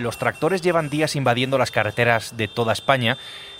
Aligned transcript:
los 0.00 0.18
tractores 0.18 0.62
llevan 0.62 0.90
días 0.90 1.16
invadiendo 1.16 1.58
las 1.58 1.70
carreteras 1.70 2.36
de 2.36 2.48
toda 2.48 2.72
España, 2.72 3.16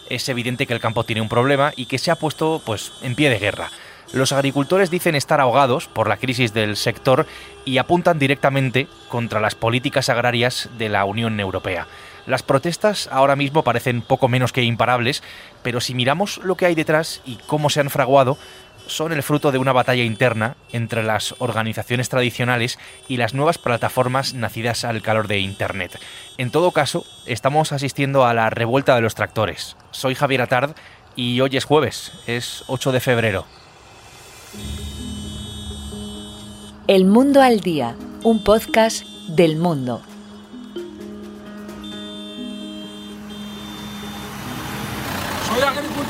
es 0.08 0.28
evidente 0.28 0.66
que 0.66 0.74
el 0.74 0.80
campo 0.80 1.04
tiene 1.04 1.20
un 1.22 1.28
problema 1.28 1.72
y 1.76 1.86
que 1.86 1.98
se 1.98 2.10
ha 2.10 2.16
puesto 2.16 2.60
pues 2.64 2.92
en 3.02 3.14
pie 3.14 3.30
de 3.30 3.38
guerra. 3.38 3.70
Los 4.12 4.32
agricultores 4.32 4.90
dicen 4.90 5.14
estar 5.14 5.40
ahogados 5.40 5.86
por 5.86 6.08
la 6.08 6.16
crisis 6.16 6.52
del 6.52 6.76
sector 6.76 7.26
y 7.64 7.78
apuntan 7.78 8.18
directamente 8.18 8.88
contra 9.08 9.40
las 9.40 9.54
políticas 9.54 10.08
agrarias 10.08 10.68
de 10.78 10.88
la 10.88 11.04
Unión 11.04 11.38
Europea. 11.38 11.86
Las 12.26 12.42
protestas 12.42 13.08
ahora 13.12 13.36
mismo 13.36 13.62
parecen 13.62 14.02
poco 14.02 14.28
menos 14.28 14.52
que 14.52 14.62
imparables, 14.62 15.22
pero 15.62 15.80
si 15.80 15.94
miramos 15.94 16.38
lo 16.38 16.56
que 16.56 16.66
hay 16.66 16.74
detrás 16.74 17.22
y 17.24 17.36
cómo 17.46 17.70
se 17.70 17.80
han 17.80 17.90
fraguado, 17.90 18.36
son 18.90 19.12
el 19.12 19.22
fruto 19.22 19.52
de 19.52 19.58
una 19.58 19.72
batalla 19.72 20.02
interna 20.02 20.56
entre 20.72 21.02
las 21.02 21.34
organizaciones 21.38 22.08
tradicionales 22.08 22.78
y 23.08 23.16
las 23.16 23.34
nuevas 23.34 23.58
plataformas 23.58 24.34
nacidas 24.34 24.84
al 24.84 25.02
calor 25.02 25.28
de 25.28 25.38
Internet. 25.38 25.98
En 26.38 26.50
todo 26.50 26.72
caso, 26.72 27.04
estamos 27.26 27.72
asistiendo 27.72 28.26
a 28.26 28.34
la 28.34 28.50
revuelta 28.50 28.94
de 28.94 29.00
los 29.00 29.14
tractores. 29.14 29.76
Soy 29.90 30.14
Javier 30.14 30.42
Atard 30.42 30.72
y 31.16 31.40
hoy 31.40 31.56
es 31.56 31.64
jueves, 31.64 32.12
es 32.26 32.64
8 32.66 32.92
de 32.92 33.00
febrero. 33.00 33.46
El 36.86 37.04
Mundo 37.04 37.40
al 37.40 37.60
Día, 37.60 37.94
un 38.24 38.42
podcast 38.42 39.04
del 39.28 39.56
mundo. 39.56 40.02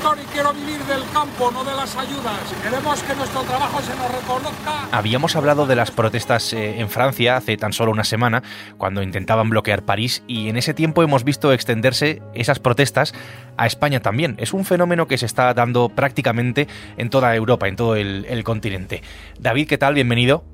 Agricultor 0.01 0.19
y 0.23 0.33
quiero 0.33 0.53
vivir 0.53 0.81
del 0.85 1.03
campo, 1.13 1.51
no 1.51 1.65
de 1.65 1.75
las 1.75 1.97
ayudas. 1.97 2.39
Queremos 2.63 3.03
que 3.03 3.15
nuestro 3.15 3.43
trabajo 3.43 3.81
se 3.81 3.95
nos 3.97 4.11
reconozca. 4.11 4.89
Habíamos 4.93 5.37
hablado 5.37 5.67
de 5.67 5.77
las 5.77 5.91
protestas 5.91 6.53
eh, 6.53 6.81
en 6.81 6.89
Francia 6.89 7.37
hace 7.37 7.57
tan 7.57 7.73
solo 7.73 7.93
una 7.93 8.05
semana, 8.05 8.43
cuando 8.79 9.03
intentaban 9.03 9.51
bloquear 9.51 9.85
París, 9.85 10.23
y 10.27 10.49
en 10.49 10.57
ese 10.57 10.75
tiempo 10.75 11.03
hemos 11.03 11.25
visto 11.25 11.53
extenderse 11.53 12.23
esas 12.35 12.59
protestas 12.59 13.15
a 13.57 13.67
España 13.67 14.01
también. 14.01 14.37
Es 14.39 14.53
un 14.53 14.65
fenómeno 14.65 15.07
que 15.07 15.19
se 15.19 15.27
está 15.27 15.53
dando 15.55 15.89
prácticamente 15.91 16.67
en 16.97 17.11
toda 17.11 17.35
Europa, 17.35 17.69
en 17.69 17.77
todo 17.77 17.97
el, 17.97 18.45
continente. 18.45 19.03
David, 19.39 19.69
¿qué 19.69 19.79
tal? 19.79 19.95
Bienvenido. 19.95 20.45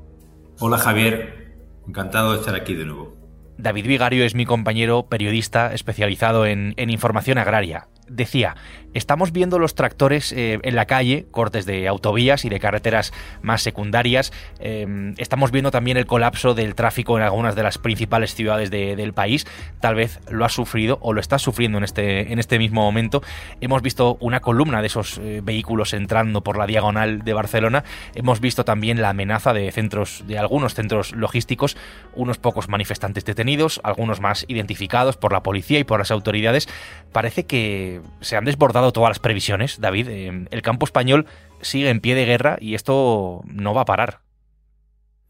Hola 0.59 0.79
Javier, 0.79 1.55
encantado 1.87 2.33
de 2.33 2.41
estar 2.41 2.55
aquí 2.55 2.75
de 2.75 2.85
nuevo. 2.85 3.17
David 3.59 3.87
Vigario 3.87 4.25
es 4.25 4.35
mi 4.35 4.45
compañero 4.45 5.07
periodista 5.09 5.73
especializado 5.73 6.47
en 6.47 6.75
información 6.77 7.39
agraria 7.39 7.89
decía, 8.09 8.57
estamos 8.97 9.31
viendo 9.31 9.59
los 9.59 9.75
tractores 9.75 10.33
eh, 10.33 10.59
en 10.63 10.75
la 10.75 10.87
calle, 10.87 11.27
cortes 11.31 11.67
de 11.67 11.87
autovías 11.87 12.45
y 12.45 12.49
de 12.49 12.59
carreteras 12.59 13.13
más 13.43 13.63
secundarias, 13.63 14.33
em, 14.59 15.15
estamos 15.19 15.51
viendo 15.51 15.71
también 15.71 15.99
el 15.99 16.07
colapso 16.07 16.55
del 16.55 16.75
tráfico 16.75 17.19
en 17.19 17.23
algunas 17.23 17.55
de 17.55 17.63
las 17.63 17.77
principales 17.77 18.35
ciudades 18.35 18.71
del 18.71 19.13
país, 19.13 19.47
tal 19.81 19.95
vez 19.97 20.21
lo 20.31 20.45
ha 20.45 20.49
sufrido 20.49 20.99
o 21.03 21.13
lo 21.13 21.21
está 21.21 21.39
sufriendo 21.39 21.79
en 21.79 21.85
este, 21.85 22.33
en 22.33 22.39
este 22.39 22.59
mismo 22.59 22.83
momento, 22.83 23.23
hemos 23.61 23.83
visto 23.83 24.17
una 24.21 24.41
columna 24.41 24.81
de 24.81 24.87
esos 24.87 25.19
eh, 25.19 25.41
vehículos 25.45 25.93
entrando 25.93 26.43
por 26.43 26.57
la 26.57 26.67
diagonal 26.67 27.23
de 27.23 27.33
Barcelona, 27.35 27.85
hemos 28.15 28.41
visto 28.41 28.65
también 28.65 29.03
la 29.03 29.11
amenaza 29.11 29.53
de 29.53 29.71
centros, 29.73 30.25
de 30.27 30.39
algunos 30.39 30.75
centros 30.75 31.13
logísticos, 31.13 31.77
unos 32.15 32.39
pocos 32.39 32.69
manifestantes 32.69 33.25
detenidos, 33.25 33.81
algunos 33.85 34.21
más 34.21 34.47
identificados 34.49 35.19
por 35.19 35.33
la 35.33 35.43
policía 35.43 35.79
y 35.79 35.85
por 35.85 35.99
las 35.99 36.11
autoridades, 36.11 36.69
parece 37.13 37.45
que 37.45 38.01
se 38.21 38.37
han 38.37 38.45
desbordado 38.45 38.86
todas 38.93 39.11
las 39.11 39.19
previsiones, 39.19 39.81
David. 39.81 40.09
Eh, 40.09 40.47
el 40.51 40.63
campo 40.63 40.87
español 40.87 41.27
sigue 41.61 41.91
en 41.91 42.01
pie 42.01 42.15
de 42.15 42.25
guerra 42.25 42.57
y 42.61 42.75
esto 42.75 43.43
no 43.47 43.75
va 43.75 43.83
a 43.83 43.87
parar. 43.87 44.21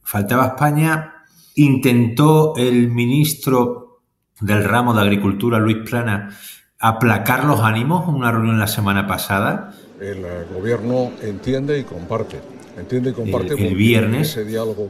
Faltaba 0.03 0.47
España. 0.47 1.13
Intentó 1.55 2.55
el 2.57 2.91
ministro 2.91 4.03
del 4.41 4.64
ramo 4.64 4.92
de 4.92 5.01
Agricultura, 5.01 5.58
Luis 5.58 5.89
Plana, 5.89 6.36
aplacar 6.79 7.45
los 7.45 7.61
ánimos 7.61 8.07
en 8.08 8.14
una 8.14 8.30
reunión 8.30 8.58
la 8.58 8.67
semana 8.67 9.07
pasada. 9.07 9.73
El 9.98 10.45
gobierno 10.53 11.13
entiende 11.23 11.79
y 11.79 11.85
comparte 11.85 12.41
Entiende 12.77 13.13
comparte 13.14 13.55
el, 13.55 13.75
viernes, 13.75 14.39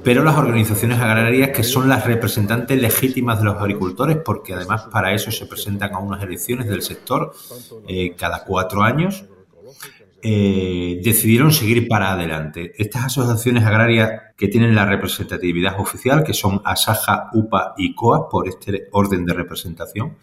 pero 0.03 0.25
las 0.25 0.37
organizaciones 0.37 0.99
agrarias 0.99 1.51
que 1.51 1.63
son 1.63 1.89
las 1.89 2.05
representantes 2.05 2.81
legítimas 2.81 3.39
de 3.39 3.45
los 3.45 3.57
agricultores, 3.57 4.19
porque 4.25 4.55
además 4.55 4.89
para 4.91 5.15
eso 5.15 5.31
se 5.31 5.47
presentan 5.47 5.95
a 5.95 5.99
unas 5.99 6.23
elecciones 6.23 6.67
del 6.67 6.83
sector 6.83 7.33
eh, 7.87 8.15
cada 8.17 8.45
cuatro 8.45 8.83
años, 8.83 9.25
eh, 10.23 11.01
decidieron 11.05 11.53
seguir 11.53 11.87
para 11.87 12.13
adelante. 12.13 12.73
Estas 12.77 13.05
asociaciones 13.05 13.65
agrarias 13.65 14.11
que 14.37 14.49
tienen 14.49 14.75
la 14.75 14.85
representatividad 14.85 15.79
oficial, 15.79 16.25
que 16.25 16.35
son 16.35 16.61
ASAJA, 16.65 17.31
UPA 17.35 17.75
y 17.77 17.95
COA, 17.95 18.29
por 18.29 18.49
este 18.49 18.89
orden 18.91 19.25
de 19.25 19.35
representación, 19.35 20.17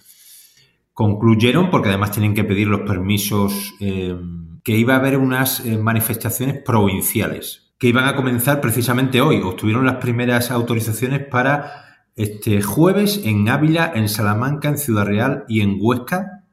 concluyeron, 0.93 1.69
porque 1.69 1.87
además 1.87 2.11
tienen 2.11 2.33
que 2.33 2.43
pedir 2.43 2.67
los 2.67 2.81
permisos 2.81 3.73
eh, 3.79 4.13
que 4.63 4.77
iba 4.77 4.93
a 4.93 4.97
haber 4.97 5.17
unas 5.17 5.59
eh, 5.65 5.77
manifestaciones 5.77 6.61
provinciales 6.63 7.63
que 7.83 7.89
iban 7.89 8.07
a 8.07 8.15
comenzar 8.15 8.61
precisamente 8.61 9.19
hoy. 9.19 9.41
Obtuvieron 9.41 9.85
las 9.85 9.97
primeras 9.97 10.51
autorizaciones 10.51 11.27
para 11.27 12.05
este 12.15 12.61
jueves 12.61 13.19
en 13.25 13.49
Ávila, 13.49 13.91
en 13.93 14.07
Salamanca, 14.07 14.69
en 14.69 14.77
Ciudad 14.77 15.05
Real 15.05 15.43
y 15.49 15.59
en 15.59 15.77
Huesca 15.81 16.43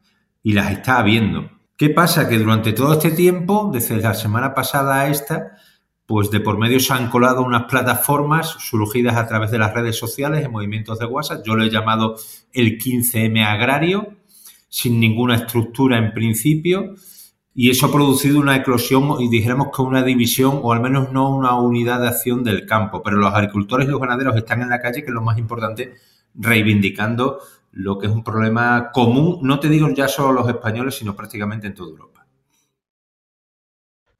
y 0.42 0.54
las 0.54 0.72
está 0.72 0.98
habiendo. 0.98 1.48
¿Qué 1.76 1.90
pasa? 1.90 2.28
Que 2.28 2.36
durante 2.36 2.72
todo 2.72 2.94
este 2.94 3.12
tiempo, 3.12 3.70
desde 3.72 3.96
la 3.98 4.14
semana 4.14 4.54
pasada 4.54 5.02
a 5.02 5.08
esta, 5.08 5.56
pues 6.04 6.32
de 6.32 6.40
por 6.40 6.58
medio 6.58 6.80
se 6.80 6.92
han 6.94 7.08
colado 7.10 7.42
unas 7.42 7.66
plataformas 7.66 8.48
surgidas 8.58 9.16
a 9.16 9.28
través 9.28 9.52
de 9.52 9.58
las 9.58 9.72
redes 9.72 9.96
sociales 9.96 10.44
en 10.44 10.50
movimientos 10.50 10.98
de 10.98 11.06
WhatsApp. 11.06 11.44
Yo 11.46 11.54
lo 11.54 11.62
he 11.62 11.70
llamado 11.70 12.16
el 12.52 12.76
15M 12.76 13.46
agrario, 13.46 14.16
sin 14.68 14.98
ninguna 14.98 15.36
estructura 15.36 15.96
en 15.96 16.12
principio, 16.12 16.96
y 17.54 17.70
eso 17.70 17.86
ha 17.86 17.92
producido 17.92 18.38
una 18.38 18.56
eclosión 18.56 19.20
y 19.20 19.28
dijéramos 19.28 19.68
que 19.74 19.82
una 19.82 20.02
división 20.02 20.60
o 20.62 20.72
al 20.72 20.80
menos 20.80 21.12
no 21.12 21.34
una 21.34 21.56
unidad 21.56 22.00
de 22.00 22.08
acción 22.08 22.44
del 22.44 22.64
campo. 22.64 23.02
Pero 23.02 23.16
los 23.16 23.34
agricultores 23.34 23.88
y 23.88 23.90
los 23.90 24.00
ganaderos 24.00 24.36
están 24.36 24.62
en 24.62 24.70
la 24.70 24.80
calle, 24.80 25.02
que 25.02 25.08
es 25.08 25.14
lo 25.14 25.20
más 25.20 25.36
importante, 25.36 25.94
reivindicando 26.34 27.40
lo 27.72 27.98
que 27.98 28.06
es 28.06 28.12
un 28.12 28.24
problema 28.24 28.90
común, 28.92 29.38
no 29.42 29.60
te 29.60 29.68
digo 29.68 29.88
ya 29.90 30.08
solo 30.08 30.32
los 30.32 30.48
españoles, 30.48 30.94
sino 30.96 31.14
prácticamente 31.14 31.66
en 31.66 31.74
toda 31.74 31.90
Europa. 31.90 32.26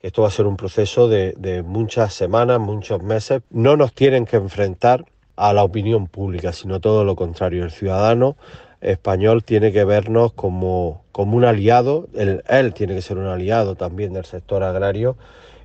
Esto 0.01 0.23
va 0.23 0.29
a 0.29 0.33
ser 0.33 0.47
un 0.47 0.57
proceso 0.57 1.09
de, 1.09 1.35
de 1.37 1.63
muchas 1.63 2.15
semanas, 2.15 2.59
muchos 2.59 3.03
meses. 3.03 3.43
No 3.51 3.77
nos 3.77 3.93
tienen 3.93 4.25
que 4.25 4.37
enfrentar 4.37 5.05
a 5.37 5.53
la 5.53 5.63
opinión 5.63 6.07
pública, 6.07 6.53
sino 6.53 6.81
todo 6.81 7.05
lo 7.05 7.17
contrario. 7.17 7.65
El 7.65 7.71
ciudadano 7.71 8.37
español 8.81 9.45
tiene 9.45 9.73
que 9.73 9.85
vernos 9.85 10.33
como, 10.33 11.05
como 11.13 11.37
un 11.37 11.45
aliado, 11.45 12.09
él, 12.15 12.43
él 12.49 12.73
tiene 12.75 12.95
que 12.95 13.03
ser 13.03 13.19
un 13.19 13.27
aliado 13.27 13.75
también 13.75 14.13
del 14.13 14.25
sector 14.25 14.63
agrario 14.63 15.17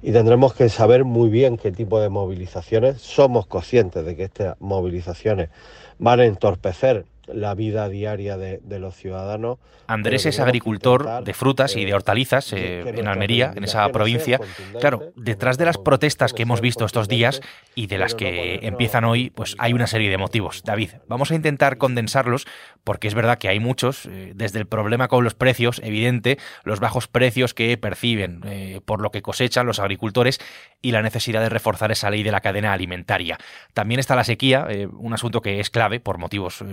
y 0.02 0.12
tendremos 0.12 0.53
que 0.53 0.70
saber 0.70 1.03
muy 1.03 1.30
bien 1.30 1.58
qué 1.58 1.72
tipo 1.72 2.00
de 2.00 2.09
movilizaciones. 2.09 3.02
Somos 3.02 3.48
conscientes 3.48 4.06
de 4.06 4.16
que 4.16 4.24
estas 4.26 4.56
movilizaciones 4.59 5.50
van 5.98 6.20
a 6.20 6.26
entorpecer 6.26 7.06
la 7.28 7.56
vida 7.56 7.90
diaria 7.90 8.38
de, 8.38 8.80
los 8.80 8.96
ciudadanos. 8.96 9.58
Andrés 9.88 10.25
es 10.25 10.40
agricultor 10.40 11.24
de 11.24 11.34
frutas 11.34 11.75
y 11.75 11.86
de 11.86 11.94
hortalizas 11.94 12.52
eh, 12.53 12.81
en 12.81 13.08
Almería, 13.08 13.53
en 13.56 13.63
esa 13.63 13.88
provincia. 13.90 14.40
Claro, 14.80 15.13
detrás 15.16 15.58
de 15.58 15.66
las 15.66 15.78
protestas 15.78 16.34
que 16.34 16.44
hemos 16.44 16.62
visto 16.62 16.85
estos 16.85 17.08
días 17.08 17.41
y 17.74 17.88
de 17.88 17.97
las 17.97 18.16
que 18.16 18.59
empiezan 18.64 19.06
hoy, 19.06 19.30
pues 19.30 19.56
hay 19.59 19.74
una 19.74 19.88
serie 19.88 20.09
de 20.09 20.18
motivos. 20.18 20.64
David, 20.64 20.91
vamos 21.08 21.31
a 21.31 21.35
intentar 21.35 21.78
condensarlos 21.78 22.46
porque 22.84 23.08
es 23.08 23.16
verdad 23.16 23.38
que 23.38 23.47
hay 23.47 23.59
muchos, 23.59 24.06
eh, 24.06 24.34
desde 24.35 24.59
el 24.59 24.68
problema 24.68 25.08
con 25.08 25.24
los 25.24 25.34
precios, 25.34 25.80
evidente, 25.84 26.38
los 26.64 26.80
bajos 26.80 27.08
precios 27.08 27.53
que 27.53 27.78
perciben 27.78 28.41
eh, 28.46 28.81
por 28.85 29.02
lo 29.02 29.12
que 29.12 29.22
cosechan 29.22 29.66
los 29.66 29.80
agricultores 29.80 30.40
y 30.82 30.91
la 30.91 31.02
necesidad 31.02 31.41
de 31.41 31.49
reforzar 31.49 31.91
esa 31.91 32.09
ley 32.09 32.23
de 32.23 32.32
la 32.32 32.41
cadena 32.41 32.73
alimentaria. 32.73 33.38
También 33.73 33.99
está 33.99 34.16
la 34.16 34.23
sequía, 34.23 34.67
un 34.91 35.14
asunto 35.14 35.41
que 35.41 35.59
es 35.59 35.70
clave 35.70 35.99
por 35.99 36.17
motivos 36.17 36.64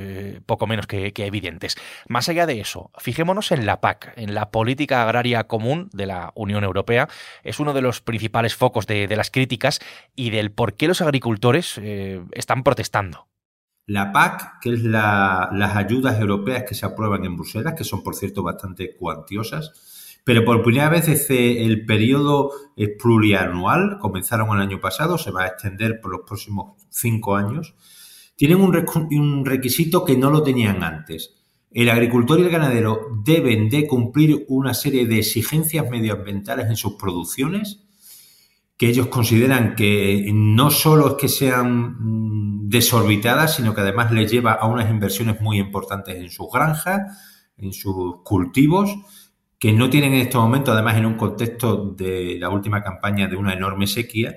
poco 0.45 0.67
menos 0.67 0.87
que, 0.87 1.13
evidentes. 1.17 1.77
Más 2.09 2.29
allá 2.29 2.47
de 2.47 2.61
eso, 2.61 2.91
fijémonos 2.99 3.53
en 3.53 3.67
la 3.67 3.81
PAC, 3.81 4.13
en 4.17 4.35
la 4.35 4.51
política 4.51 5.03
agraria 5.03 5.45
común 5.45 5.89
de 5.93 6.07
la 6.07 6.33
Unión 6.35 6.65
Europea. 6.65 7.09
Es 7.43 7.61
uno 7.61 7.73
de 7.73 7.83
los 7.83 8.01
principales 8.01 8.55
focos 8.55 8.87
de, 8.87 9.09
las 9.13 9.31
críticas 9.31 9.81
y 10.17 10.31
del 10.31 10.53
por 10.53 10.75
qué 10.75 10.89
los 10.89 11.03
agricultores 11.03 11.79
eh, 11.79 12.23
están 12.33 12.63
protestando. 12.63 13.29
La 13.87 14.13
PAC, 14.13 14.61
que 14.61 14.73
es 14.73 14.83
las 14.83 15.77
ayudas 15.77 16.21
europeas 16.21 16.65
que 16.67 16.75
se 16.75 16.87
aprueban 16.87 17.25
en 17.25 17.37
Bruselas, 17.37 17.75
que 17.77 17.85
son 17.85 18.03
por 18.03 18.15
cierto 18.15 18.43
bastante 18.43 18.97
cuantiosas, 18.97 19.73
pero 20.25 20.45
por 20.45 20.63
primera 20.63 20.89
vez 20.89 21.07
desde 21.07 21.65
el 21.65 21.85
periodo 21.85 22.53
plurianual, 23.01 23.99
comenzaron 23.99 24.55
el 24.55 24.63
año 24.63 24.81
pasado, 24.81 25.19
se 25.19 25.33
va 25.33 25.43
a 25.43 25.47
extender 25.49 26.01
por 26.01 26.13
los 26.13 26.21
próximos 26.27 26.75
cinco 26.91 27.35
años, 27.35 27.75
tienen 28.43 28.61
un, 28.61 29.45
requisito 29.45 30.05
que 30.05 30.17
no 30.17 30.29
lo 30.29 30.43
tenían 30.43 30.83
antes. 30.83 31.33
El 31.71 31.89
agricultor 31.89 32.41
y 32.41 32.43
el 32.43 32.51
ganadero 32.51 33.07
deben 33.25 33.71
de 33.71 33.87
cumplir 33.87 34.47
una 34.49 34.75
serie 34.75 35.07
de 35.07 35.21
exigencias 35.21 35.89
medioambientales 35.89 36.67
en 36.67 36.75
sus 36.75 36.95
producciones 36.95 37.85
que 38.77 38.89
ellos 38.89 39.07
consideran 39.07 39.77
que 39.77 40.29
no 40.35 40.73
solo 40.73 41.11
es 41.11 41.15
que 41.15 41.29
sean 41.29 41.99
mm, 42.01 42.69
desorbitadas, 42.69 43.55
sino 43.55 43.77
que 43.77 43.83
además 43.83 44.11
les 44.11 44.29
lleva 44.29 44.55
a 44.55 44.67
unas 44.67 44.91
inversiones 44.91 45.41
muy 45.41 45.61
importantes 45.61 46.17
en 46.17 46.29
sus 46.29 46.49
granjas, 46.53 47.01
en 47.57 47.73
sus 47.73 48.23
cultivos, 48.25 48.91
que 49.57 49.73
no 49.73 49.89
tienen 49.89 50.15
en 50.15 50.23
este 50.23 50.37
momento, 50.37 50.73
además 50.73 50.97
en 50.97 51.07
un 51.07 51.15
contexto 51.15 51.93
de 51.97 52.39
la 52.41 52.49
última 52.49 52.83
campaña 52.83 53.29
de 53.29 53.37
una 53.37 53.53
enorme 53.53 53.87
sequía, 53.87 54.35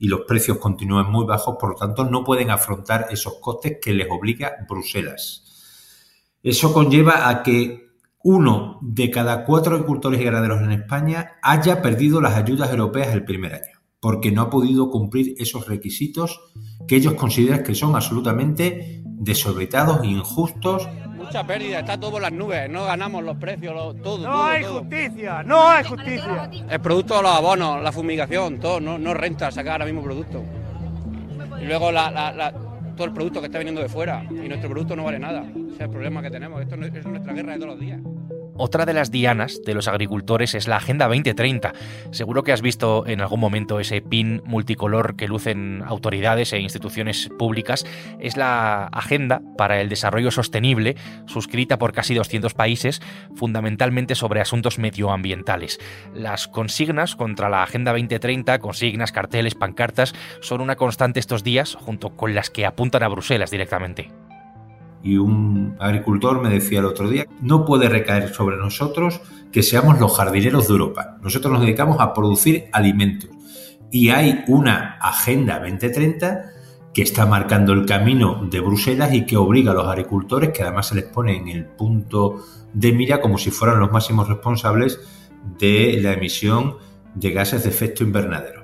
y 0.00 0.08
los 0.08 0.22
precios 0.22 0.56
continúan 0.56 1.12
muy 1.12 1.26
bajos, 1.26 1.56
por 1.60 1.70
lo 1.70 1.76
tanto 1.76 2.04
no 2.04 2.24
pueden 2.24 2.50
afrontar 2.50 3.08
esos 3.10 3.34
costes 3.34 3.76
que 3.80 3.92
les 3.92 4.08
obliga 4.10 4.56
Bruselas. 4.66 5.44
Eso 6.42 6.72
conlleva 6.72 7.28
a 7.28 7.42
que 7.42 7.90
uno 8.22 8.78
de 8.80 9.10
cada 9.10 9.44
cuatro 9.44 9.74
agricultores 9.74 10.18
y 10.20 10.24
ganaderos 10.24 10.62
en 10.62 10.72
España 10.72 11.32
haya 11.42 11.82
perdido 11.82 12.22
las 12.22 12.34
ayudas 12.34 12.70
europeas 12.70 13.12
el 13.12 13.24
primer 13.24 13.54
año, 13.54 13.82
porque 14.00 14.32
no 14.32 14.40
ha 14.40 14.50
podido 14.50 14.90
cumplir 14.90 15.34
esos 15.36 15.68
requisitos 15.68 16.40
que 16.88 16.96
ellos 16.96 17.14
consideran 17.14 17.62
que 17.62 17.74
son 17.74 17.94
absolutamente 17.94 19.02
desorbitados 19.04 20.02
injustos. 20.02 20.88
Mucha 21.30 21.46
pérdida, 21.46 21.78
está 21.78 21.96
todo 21.96 22.10
por 22.10 22.22
las 22.22 22.32
nubes, 22.32 22.68
no 22.68 22.86
ganamos 22.86 23.22
los 23.22 23.36
precios, 23.36 23.72
todo. 24.02 24.18
No 24.18 24.44
hay 24.46 24.64
justicia, 24.64 25.44
no 25.44 25.68
hay 25.68 25.84
justicia. 25.84 26.50
El 26.68 26.80
producto 26.80 27.18
de 27.18 27.22
los 27.22 27.30
abonos, 27.30 27.80
la 27.80 27.92
fumigación, 27.92 28.58
todo, 28.58 28.80
no, 28.80 28.98
no 28.98 29.14
renta 29.14 29.48
sacar 29.52 29.74
ahora 29.74 29.84
mismo 29.84 30.02
producto. 30.02 30.42
Y 31.62 31.66
luego 31.66 31.90
todo 32.96 33.04
el 33.06 33.12
producto 33.12 33.38
que 33.40 33.46
está 33.46 33.58
viniendo 33.58 33.80
de 33.80 33.88
fuera 33.88 34.24
y 34.28 34.48
nuestro 34.48 34.68
producto 34.68 34.96
no 34.96 35.04
vale 35.04 35.20
nada 35.20 35.44
es 35.44 35.80
el 35.80 35.90
problema 35.90 36.20
que 36.20 36.30
tenemos. 36.30 36.60
Esto 36.60 36.74
es 36.74 37.06
nuestra 37.06 37.32
guerra 37.32 37.52
de 37.52 37.58
todos 37.58 37.70
los 37.74 37.80
días. 37.80 38.00
Otra 38.56 38.84
de 38.84 38.92
las 38.92 39.10
dianas 39.10 39.60
de 39.64 39.74
los 39.74 39.88
agricultores 39.88 40.54
es 40.54 40.68
la 40.68 40.76
Agenda 40.76 41.06
2030. 41.06 41.72
Seguro 42.10 42.42
que 42.42 42.52
has 42.52 42.62
visto 42.62 43.06
en 43.06 43.20
algún 43.20 43.40
momento 43.40 43.80
ese 43.80 44.02
pin 44.02 44.42
multicolor 44.44 45.16
que 45.16 45.28
lucen 45.28 45.82
autoridades 45.86 46.52
e 46.52 46.60
instituciones 46.60 47.30
públicas. 47.38 47.86
Es 48.18 48.36
la 48.36 48.86
Agenda 48.86 49.40
para 49.56 49.80
el 49.80 49.88
Desarrollo 49.88 50.30
Sostenible, 50.30 50.96
suscrita 51.26 51.78
por 51.78 51.92
casi 51.92 52.14
200 52.14 52.54
países, 52.54 53.00
fundamentalmente 53.34 54.14
sobre 54.14 54.40
asuntos 54.40 54.78
medioambientales. 54.78 55.78
Las 56.14 56.48
consignas 56.48 57.16
contra 57.16 57.48
la 57.48 57.62
Agenda 57.62 57.92
2030, 57.92 58.58
consignas, 58.58 59.12
carteles, 59.12 59.54
pancartas, 59.54 60.14
son 60.40 60.60
una 60.60 60.76
constante 60.76 61.20
estos 61.20 61.44
días, 61.44 61.76
junto 61.76 62.16
con 62.16 62.34
las 62.34 62.50
que 62.50 62.66
apuntan 62.66 63.02
a 63.02 63.08
Bruselas 63.08 63.50
directamente. 63.50 64.08
Y 65.02 65.16
un 65.16 65.76
agricultor 65.78 66.42
me 66.42 66.50
decía 66.50 66.80
el 66.80 66.84
otro 66.84 67.08
día, 67.08 67.26
no 67.40 67.64
puede 67.64 67.88
recaer 67.88 68.34
sobre 68.34 68.56
nosotros 68.56 69.20
que 69.50 69.62
seamos 69.62 69.98
los 69.98 70.16
jardineros 70.16 70.68
de 70.68 70.72
Europa. 70.72 71.16
Nosotros 71.22 71.52
nos 71.52 71.62
dedicamos 71.62 71.98
a 72.00 72.12
producir 72.12 72.66
alimentos. 72.72 73.30
Y 73.90 74.10
hay 74.10 74.44
una 74.46 74.98
Agenda 75.00 75.58
2030 75.58 76.42
que 76.92 77.02
está 77.02 77.26
marcando 77.26 77.72
el 77.72 77.86
camino 77.86 78.46
de 78.50 78.60
Bruselas 78.60 79.12
y 79.14 79.24
que 79.24 79.36
obliga 79.36 79.72
a 79.72 79.74
los 79.74 79.86
agricultores, 79.86 80.50
que 80.50 80.62
además 80.62 80.88
se 80.88 80.96
les 80.96 81.04
pone 81.04 81.36
en 81.36 81.48
el 81.48 81.66
punto 81.66 82.44
de 82.72 82.92
mira 82.92 83.20
como 83.20 83.38
si 83.38 83.50
fueran 83.50 83.80
los 83.80 83.92
máximos 83.92 84.28
responsables 84.28 85.00
de 85.58 85.98
la 86.02 86.12
emisión 86.12 86.76
de 87.14 87.30
gases 87.30 87.64
de 87.64 87.70
efecto 87.70 88.04
invernadero. 88.04 88.59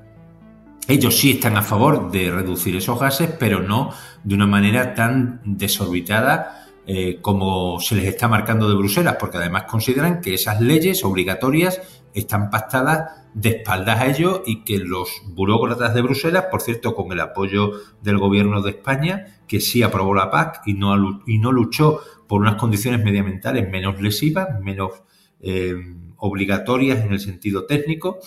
Ellos 0.89 1.19
sí 1.19 1.33
están 1.33 1.57
a 1.57 1.63
favor 1.63 2.13
de 2.13 2.31
reducir 2.31 2.77
esos 2.77 3.01
gases, 3.01 3.31
pero 3.39 3.61
no 3.61 3.91
de 4.23 4.35
una 4.35 4.47
manera 4.47 4.95
tan 4.95 5.41
desorbitada 5.45 6.67
eh, 6.87 7.19
como 7.21 7.81
se 7.81 7.97
les 7.97 8.05
está 8.05 8.29
marcando 8.29 8.69
de 8.69 8.77
Bruselas, 8.77 9.17
porque 9.19 9.39
además 9.39 9.65
consideran 9.65 10.21
que 10.21 10.35
esas 10.35 10.61
leyes 10.61 11.05
obligatorias 11.05 11.81
están 12.15 12.49
pactadas 12.51 13.25
de 13.35 13.49
espaldas 13.51 14.01
a 14.01 14.07
ellos 14.07 14.43
y 14.47 14.63
que 14.63 14.79
los 14.79 15.11
burócratas 15.27 15.93
de 15.93 16.03
Bruselas, 16.03 16.45
por 16.51 16.63
cierto, 16.63 16.95
con 16.95 17.11
el 17.11 17.19
apoyo 17.19 17.73
del 18.01 18.19
gobierno 18.19 18.63
de 18.63 18.71
España, 18.71 19.41
que 19.49 19.61
sí 19.61 19.83
aprobó 19.83 20.15
la 20.15 20.31
PAC 20.31 20.63
y 20.67 20.75
no, 20.75 21.21
y 21.27 21.39
no 21.39 21.51
luchó 21.51 22.01
por 22.29 22.41
unas 22.41 22.55
condiciones 22.55 23.05
medioambientales 23.05 23.69
menos 23.69 24.01
lesivas, 24.01 24.61
menos 24.63 24.93
eh, 25.41 25.75
obligatorias 26.17 27.05
en 27.05 27.13
el 27.13 27.21
sentido 27.21 27.67
técnico, 27.67 28.21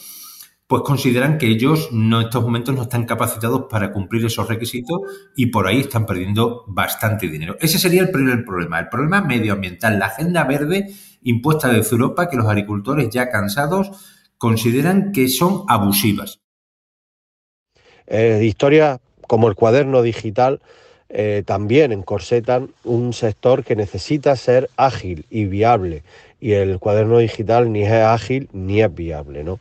pues 0.69 0.83
consideran 0.83 1.39
que 1.39 1.48
ellos 1.48 1.89
no, 1.92 2.21
en 2.21 2.27
estos 2.27 2.44
momentos 2.44 2.75
no 2.75 2.83
están 2.83 3.07
capacitados 3.07 3.66
para 3.71 3.92
cumplir 3.92 4.24
esos 4.24 4.48
requisitos 4.48 5.00
y 5.36 5.48
por 5.48 5.66
ahí 5.66 5.80
están 5.80 6.06
perdiendo 6.06 6.63
bastante 6.68 7.27
dinero. 7.27 7.57
Ese 7.60 7.80
sería 7.80 8.04
el 8.04 8.12
primer 8.12 8.45
problema, 8.45 8.80
el 8.80 8.88
problema 8.88 9.21
medioambiental, 9.21 9.98
la 9.98 10.06
agenda 10.06 10.44
verde 10.44 10.86
impuesta 11.24 11.69
desde 11.69 11.95
Europa 11.95 12.30
que 12.30 12.38
los 12.38 12.45
agricultores 12.45 13.10
ya 13.10 13.31
cansados 13.31 13.89
consideran 14.38 15.12
que 15.12 15.27
son 15.27 15.63
abusivas. 15.68 16.39
Eh, 18.06 18.44
historias 18.44 19.00
como 19.27 19.48
el 19.48 19.56
cuaderno 19.56 20.04
digital 20.04 20.62
eh, 21.10 21.42
también 21.48 21.92
encorsetan 21.92 22.69
un 22.83 23.13
sector 23.13 23.63
que 23.63 23.75
necesita 23.75 24.36
ser 24.36 24.69
ágil 24.77 25.25
y 25.31 25.45
viable 25.45 26.04
y 26.39 26.53
el 26.53 26.80
cuaderno 26.80 27.18
digital 27.19 27.71
ni 27.71 27.83
es 27.83 27.91
ágil 27.91 28.50
ni 28.53 28.81
es 28.81 28.94
viable, 28.94 29.44
¿no? 29.44 29.57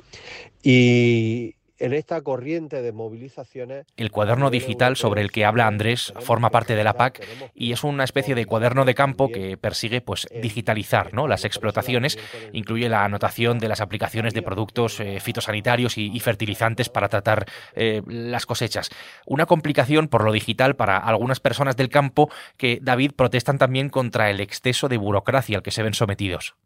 Y 0.62 1.54
en 1.78 1.92
esta 1.92 2.20
corriente 2.22 2.82
de 2.82 2.92
movilizaciones... 2.92 3.86
El 3.96 4.10
cuaderno 4.10 4.50
digital 4.50 4.96
sobre 4.96 5.22
el 5.22 5.30
que 5.30 5.44
habla 5.44 5.66
Andrés 5.66 6.12
forma 6.20 6.50
parte 6.50 6.75
de 6.75 6.84
la 6.84 6.94
PAC 6.94 7.25
y 7.54 7.72
es 7.72 7.84
una 7.84 8.04
especie 8.04 8.34
de 8.34 8.46
cuaderno 8.46 8.84
de 8.84 8.94
campo 8.94 9.30
que 9.30 9.56
persigue 9.56 10.00
pues, 10.00 10.26
digitalizar 10.42 11.14
¿no? 11.14 11.28
las 11.28 11.44
explotaciones, 11.44 12.19
incluye 12.52 12.88
la 12.88 13.04
anotación 13.04 13.58
de 13.58 13.69
las 13.69 13.81
aplicaciones 13.81 14.34
de 14.34 14.42
productos 14.42 15.00
eh, 15.00 15.20
fitosanitarios 15.20 15.96
y, 15.98 16.19
fertilizantes 16.19 16.88
para 16.88 17.08
tratar 17.08 17.46
eh, 17.74 18.02
las 18.06 18.44
cosechas. 18.44 18.90
Una 19.24 19.46
complicación 19.46 20.08
por 20.08 20.24
lo 20.24 20.32
digital 20.32 20.74
para 20.74 20.98
algunas 20.98 21.38
personas 21.38 21.76
del 21.76 21.88
campo 21.88 22.28
que, 22.56 22.81
David, 22.82 23.12
protestan 23.14 23.56
también 23.56 23.88
contra 23.88 24.31
el 24.31 24.40
exceso 24.40 24.88
de 24.88 24.96
burocracia 24.96 25.56
al 25.56 25.62
que 25.62 25.70
se 25.70 25.84
ven 25.84 25.94
sometidos. 25.94 26.56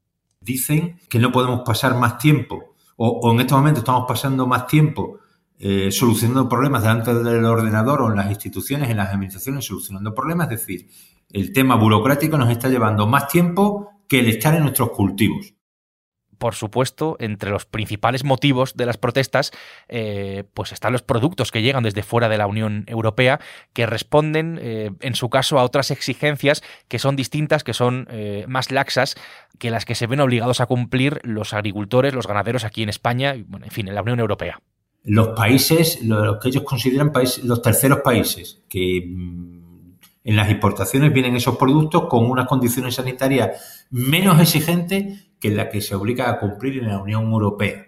Dicen 0.42 0.98
que 1.08 1.18
no 1.18 1.32
podemos 1.32 1.62
pasar 1.64 1.96
más 1.96 2.18
tiempo 2.18 2.74
o, 2.96 3.32
en 3.32 3.40
este 3.40 3.54
momento 3.54 3.80
estamos 3.80 4.04
pasando 4.06 4.46
más 4.46 4.66
tiempo 4.66 5.18
eh, 5.58 5.90
solucionando 5.90 6.48
problemas 6.48 6.82
delante 6.82 7.14
del 7.14 7.44
ordenador 7.44 8.02
o 8.02 8.10
en 8.10 8.16
las 8.16 8.28
instituciones, 8.28 8.90
en 8.90 8.96
las 8.96 9.10
administraciones, 9.10 9.64
solucionando 9.64 10.14
problemas. 10.14 10.50
Es 10.50 10.60
decir, 10.60 10.88
el 11.30 11.52
tema 11.52 11.76
burocrático 11.76 12.36
nos 12.36 12.50
está 12.50 12.68
llevando 12.68 13.06
más 13.06 13.28
tiempo 13.28 13.90
que 14.08 14.20
el 14.20 14.28
estar 14.28 14.54
en 14.54 14.62
nuestros 14.62 14.90
cultivos 14.90 15.54
por 16.42 16.56
supuesto, 16.56 17.14
entre 17.20 17.50
los 17.50 17.66
principales 17.66 18.24
motivos 18.24 18.74
de 18.74 18.84
las 18.84 18.96
protestas, 18.96 19.52
eh, 19.88 20.42
pues 20.54 20.72
están 20.72 20.92
los 20.92 21.02
productos 21.02 21.52
que 21.52 21.62
llegan 21.62 21.84
desde 21.84 22.02
fuera 22.02 22.28
de 22.28 22.36
la 22.36 22.48
Unión 22.48 22.82
Europea, 22.88 23.38
que 23.72 23.86
responden, 23.86 24.58
eh, 24.60 24.90
en 25.02 25.14
su 25.14 25.30
caso, 25.30 25.60
a 25.60 25.62
otras 25.62 25.92
exigencias 25.92 26.64
que 26.88 26.98
son 26.98 27.14
distintas, 27.14 27.62
que 27.62 27.74
son 27.74 28.08
eh, 28.10 28.44
más 28.48 28.72
laxas 28.72 29.14
que 29.60 29.70
las 29.70 29.84
que 29.84 29.94
se 29.94 30.08
ven 30.08 30.18
obligados 30.18 30.60
a 30.60 30.66
cumplir 30.66 31.20
los 31.22 31.54
agricultores, 31.54 32.12
los 32.12 32.26
ganaderos 32.26 32.64
aquí 32.64 32.82
en 32.82 32.88
España, 32.88 33.36
y, 33.36 33.44
bueno, 33.44 33.66
en 33.66 33.70
fin, 33.70 33.86
en 33.86 33.94
la 33.94 34.02
Unión 34.02 34.18
Europea. 34.18 34.60
Los 35.04 35.28
países, 35.36 36.02
lo 36.02 36.40
que 36.40 36.48
ellos 36.48 36.64
consideran 36.64 37.12
países, 37.12 37.44
los 37.44 37.62
terceros 37.62 38.00
países, 38.00 38.64
que 38.68 39.00
mm, 39.06 39.92
en 40.24 40.34
las 40.34 40.50
importaciones 40.50 41.12
vienen 41.12 41.36
esos 41.36 41.56
productos 41.56 42.08
con 42.08 42.28
unas 42.28 42.48
condiciones 42.48 42.96
sanitarias 42.96 43.86
menos 43.90 44.40
exigentes 44.40 45.31
que 45.42 45.50
las 45.50 45.70
que 45.70 45.80
se 45.80 45.96
obliga 45.96 46.30
a 46.30 46.38
cumplir 46.38 46.78
en 46.78 46.88
la 46.88 47.02
Unión 47.02 47.24
Europea. 47.24 47.84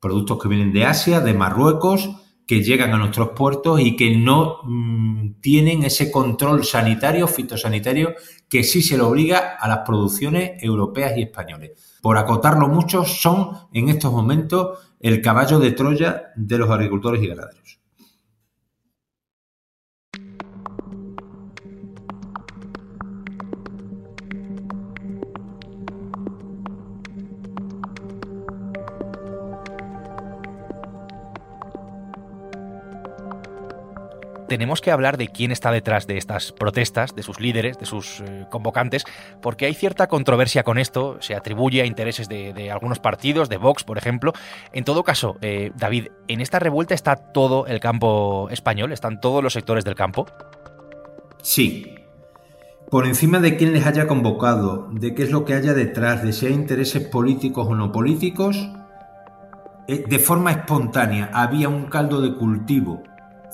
Productos 0.00 0.42
que 0.42 0.48
vienen 0.48 0.72
de 0.72 0.84
Asia, 0.84 1.20
de 1.20 1.32
Marruecos, 1.32 2.10
que 2.44 2.60
llegan 2.60 2.92
a 2.92 2.98
nuestros 2.98 3.30
puertos 3.36 3.80
y 3.80 3.94
que 3.94 4.16
no 4.16 4.58
mm, 4.64 5.40
tienen 5.40 5.84
ese 5.84 6.10
control 6.10 6.64
sanitario, 6.64 7.28
fitosanitario, 7.28 8.14
que 8.48 8.64
sí 8.64 8.82
se 8.82 8.96
le 8.96 9.04
obliga 9.04 9.56
a 9.60 9.68
las 9.68 9.80
producciones 9.86 10.60
europeas 10.60 11.16
y 11.16 11.22
españoles. 11.22 11.98
Por 12.02 12.18
acotarlo 12.18 12.66
mucho, 12.66 13.04
son 13.04 13.52
en 13.72 13.90
estos 13.90 14.12
momentos 14.12 14.78
el 14.98 15.22
caballo 15.22 15.60
de 15.60 15.70
Troya 15.70 16.32
de 16.34 16.58
los 16.58 16.68
agricultores 16.68 17.22
y 17.22 17.28
ganaderos. 17.28 17.77
Tenemos 34.48 34.80
que 34.80 34.90
hablar 34.90 35.16
de 35.16 35.28
quién 35.28 35.52
está 35.52 35.70
detrás 35.70 36.06
de 36.06 36.16
estas 36.16 36.52
protestas, 36.52 37.14
de 37.14 37.22
sus 37.22 37.38
líderes, 37.38 37.78
de 37.78 37.86
sus 37.86 38.20
eh, 38.20 38.46
convocantes, 38.50 39.04
porque 39.40 39.66
hay 39.66 39.74
cierta 39.74 40.08
controversia 40.08 40.64
con 40.64 40.78
esto, 40.78 41.18
se 41.20 41.36
atribuye 41.36 41.82
a 41.82 41.86
intereses 41.86 42.28
de, 42.28 42.70
algunos 42.72 42.98
partidos, 42.98 43.48
de 43.48 43.58
Vox, 43.58 43.84
por 43.84 43.98
ejemplo. 43.98 44.32
En 44.72 44.84
todo 44.84 45.04
caso, 45.04 45.36
eh, 45.42 45.70
David, 45.76 46.08
¿en 46.26 46.40
esta 46.40 46.58
revuelta 46.58 46.94
está 46.94 47.16
todo 47.16 47.66
el 47.66 47.78
campo 47.78 48.48
español? 48.50 48.92
¿Están 48.92 49.20
todos 49.20 49.42
los 49.42 49.52
sectores 49.52 49.84
del 49.84 49.94
campo? 49.94 50.26
Sí. 51.42 51.94
Por 52.90 53.06
encima 53.06 53.38
de 53.38 53.56
quién 53.56 53.74
les 53.74 53.86
haya 53.86 54.06
convocado, 54.06 54.88
de 54.92 55.14
qué 55.14 55.22
es 55.22 55.30
lo 55.30 55.44
que 55.44 55.54
haya 55.54 55.74
detrás, 55.74 56.22
de 56.24 56.32
si 56.32 56.46
hay 56.46 56.54
intereses 56.54 57.06
políticos 57.06 57.66
o 57.68 57.74
no 57.74 57.92
políticos, 57.92 58.70
eh, 59.86 60.04
de 60.06 60.18
forma 60.18 60.52
espontánea 60.52 61.30
había 61.34 61.68
un 61.68 61.84
caldo 61.84 62.22
de 62.22 62.34
cultivo 62.34 63.02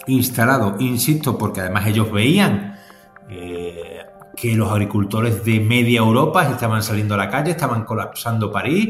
instalado, 0.06 0.76
insisto, 0.78 1.38
porque 1.38 1.60
además 1.60 1.86
ellos 1.86 2.10
veían 2.10 2.78
eh, 3.28 4.00
que 4.36 4.54
los 4.54 4.70
agricultores 4.70 5.44
de 5.44 5.60
media 5.60 6.00
Europa 6.00 6.48
estaban 6.48 6.82
saliendo 6.82 7.14
a 7.14 7.18
la 7.18 7.30
calle, 7.30 7.52
estaban 7.52 7.84
colapsando 7.84 8.50
París. 8.50 8.88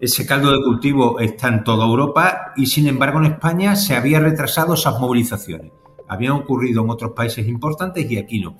Ese 0.00 0.26
caldo 0.26 0.50
de 0.50 0.62
cultivo 0.62 1.20
está 1.20 1.48
en 1.48 1.62
toda 1.62 1.86
Europa 1.86 2.52
y 2.56 2.66
sin 2.66 2.86
embargo 2.88 3.18
en 3.18 3.26
España 3.26 3.76
se 3.76 3.94
había 3.94 4.18
retrasado 4.20 4.74
esas 4.74 4.98
movilizaciones. 4.98 5.72
Habían 6.08 6.32
ocurrido 6.32 6.82
en 6.82 6.90
otros 6.90 7.12
países 7.12 7.46
importantes 7.46 8.10
y 8.10 8.18
aquí 8.18 8.40
no. 8.40 8.56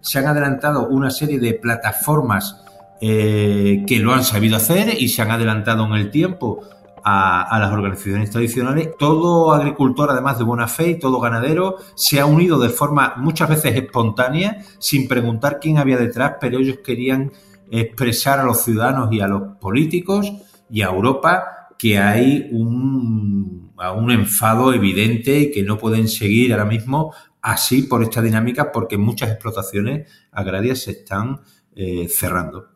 Se 0.00 0.18
han 0.18 0.26
adelantado 0.26 0.88
una 0.88 1.10
serie 1.10 1.38
de 1.38 1.54
plataformas 1.54 2.62
eh, 3.00 3.84
que 3.86 3.98
lo 4.00 4.12
han 4.12 4.24
sabido 4.24 4.56
hacer 4.56 5.00
y 5.00 5.08
se 5.08 5.22
han 5.22 5.30
adelantado 5.30 5.86
en 5.86 5.92
el 5.94 6.10
tiempo 6.10 6.62
a, 7.04 7.58
las 7.58 7.72
organizaciones 7.72 8.30
tradicionales. 8.30 8.90
Todo 8.98 9.52
agricultor, 9.52 10.10
además 10.10 10.38
de 10.38 10.44
buena 10.44 10.68
fe, 10.68 10.90
y 10.90 10.98
todo 10.98 11.20
ganadero, 11.20 11.76
se 11.94 12.20
ha 12.20 12.26
unido 12.26 12.58
de 12.58 12.68
forma 12.68 13.14
muchas 13.16 13.48
veces 13.48 13.76
espontánea, 13.76 14.64
sin 14.78 15.08
preguntar 15.08 15.58
quién 15.60 15.78
había 15.78 15.96
detrás, 15.96 16.34
pero 16.40 16.58
ellos 16.58 16.78
querían 16.84 17.32
expresar 17.70 18.38
a 18.38 18.44
los 18.44 18.62
ciudadanos 18.62 19.12
y 19.12 19.20
a 19.20 19.28
los 19.28 19.56
políticos 19.58 20.30
y 20.70 20.82
a 20.82 20.86
Europa 20.86 21.44
que 21.78 21.98
hay 21.98 22.48
un, 22.52 23.72
un 23.96 24.10
enfado 24.10 24.72
evidente 24.72 25.38
y 25.38 25.50
que 25.50 25.62
no 25.62 25.78
pueden 25.78 26.06
seguir 26.06 26.52
ahora 26.52 26.64
mismo 26.64 27.12
así 27.40 27.82
por 27.82 28.02
esta 28.02 28.22
dinámica 28.22 28.70
porque 28.70 28.96
muchas 28.96 29.30
explotaciones 29.30 30.08
agrarias 30.30 30.80
se 30.80 30.92
están 30.92 31.40
eh, 31.74 32.08
cerrando. 32.08 32.71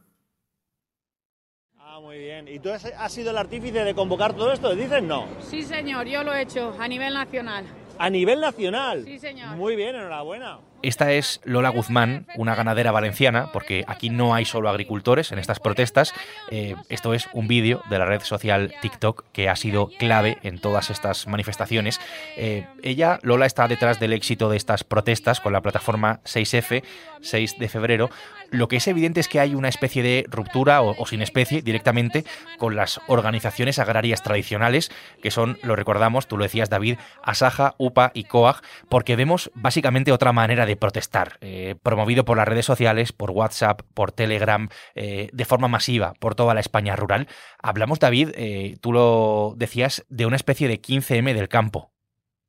¿Y 2.45 2.59
tú 2.59 2.71
has 2.71 3.13
sido 3.13 3.31
el 3.31 3.39
artífice 3.39 3.83
de 3.83 3.95
convocar 3.95 4.35
todo 4.35 4.53
esto? 4.53 4.75
¿Dices 4.75 5.03
no? 5.03 5.27
Sí, 5.41 5.63
señor, 5.63 6.07
yo 6.07 6.23
lo 6.23 6.35
he 6.35 6.43
hecho 6.43 6.75
a 6.79 6.87
nivel 6.87 7.15
nacional. 7.15 7.65
¿A 7.99 8.11
nivel 8.11 8.41
nacional? 8.41 9.05
Sí, 9.07 9.19
señor. 9.19 9.57
Muy 9.57 9.75
bien, 9.75 9.97
enhorabuena. 9.97 10.59
Esta 10.83 11.13
es 11.13 11.41
Lola 11.45 11.71
Guzmán, 11.71 12.27
una 12.37 12.55
ganadera 12.55 12.93
valenciana, 12.93 13.51
porque 13.53 13.85
aquí 13.89 14.11
no 14.11 14.35
hay 14.35 14.45
solo 14.45 14.69
agricultores 14.69 15.33
en 15.33 15.39
estas 15.39 15.59
protestas. 15.59 16.13
Eh, 16.51 16.77
esto 16.89 17.15
es 17.15 17.29
un 17.33 17.49
vídeo 17.49 17.83
de 17.91 17.99
la 17.99 18.05
red 18.05 18.21
social 18.21 18.75
TikTok 18.83 19.25
que 19.33 19.49
ha 19.49 19.57
sido 19.57 19.89
clave 19.99 20.39
en 20.43 20.59
todas 20.59 20.91
estas 20.91 21.27
manifestaciones. 21.27 22.01
Eh, 22.37 22.67
ella, 22.83 23.19
Lola, 23.23 23.47
está 23.47 23.69
detrás 23.69 23.99
del 23.99 24.13
éxito 24.13 24.49
de 24.49 24.57
estas 24.57 24.85
protestas 24.85 25.41
con 25.41 25.53
la 25.53 25.63
plataforma 25.63 26.21
6F, 26.25 26.83
6 27.21 27.59
de 27.59 27.69
febrero. 27.69 28.11
Lo 28.51 28.69
que 28.69 28.77
es 28.77 28.87
evidente 28.87 29.21
es 29.21 29.29
que 29.29 29.41
hay 29.41 29.55
una 29.55 29.69
especie 29.69 30.03
de 30.03 30.25
ruptura, 30.29 30.83
o, 30.83 31.07
sin 31.07 31.23
especie, 31.23 31.63
directamente 31.63 32.25
con 32.59 32.77
las 32.77 33.01
organizaciones 33.09 33.79
agrarias 33.79 34.23
tradicionales, 34.23 34.91
que 35.23 35.31
son, 35.31 35.59
lo 35.63 35.75
recordamos, 35.75 36.29
tú 36.29 36.37
lo 36.37 36.45
decías, 36.45 36.71
David, 36.71 36.99
Asaja, 37.23 37.75
UPA 37.79 38.13
y 38.15 38.25
COAG, 38.25 38.63
porque 38.89 39.17
vemos 39.17 39.51
básicamente 39.55 40.13
otra 40.13 40.33
manera 40.33 40.66
de 40.67 40.77
protestar, 40.77 41.39
eh, 41.41 41.77
promovido 41.83 42.25
por 42.25 42.37
las 42.37 42.47
redes 42.47 42.67
sociales, 42.67 43.13
por 43.13 43.31
WhatsApp, 43.31 43.83
por 43.95 44.13
Telegram, 44.13 44.69
eh, 44.95 45.31
de 45.33 45.45
forma 45.45 45.69
masiva 45.69 46.15
por 46.21 46.35
toda 46.35 46.55
la 46.55 46.61
España 46.61 46.97
rural. 46.97 47.29
Hablamos, 47.63 47.99
David, 47.99 48.31
eh, 48.35 48.77
tú 48.81 48.93
lo 48.93 49.55
decías, 49.57 50.05
de 50.09 50.27
una 50.27 50.37
especie 50.37 50.69
de 50.69 50.81
15M 50.81 51.35
del 51.35 51.49
campo. 51.49 51.91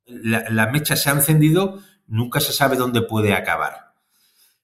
La, 0.06 0.66
mecha 0.68 0.96
se 0.96 1.10
ha 1.10 1.12
encendido, 1.12 1.80
nunca 2.06 2.40
se 2.40 2.52
sabe 2.52 2.76
dónde 2.76 3.02
puede 3.02 3.34
acabar. 3.34 3.92